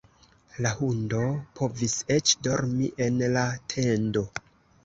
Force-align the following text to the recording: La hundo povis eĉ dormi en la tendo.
La 0.65 0.71
hundo 0.77 1.19
povis 1.59 1.97
eĉ 2.17 2.33
dormi 2.49 2.91
en 3.09 3.23
la 3.37 3.45
tendo. 3.75 4.29